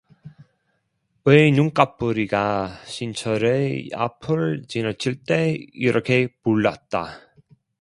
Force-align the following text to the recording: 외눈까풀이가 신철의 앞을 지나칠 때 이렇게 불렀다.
외눈까풀이가 1.25 2.83
신철의 2.85 3.91
앞을 3.93 4.63
지나칠 4.67 5.23
때 5.25 5.55
이렇게 5.75 6.33
불렀다. 6.41 7.19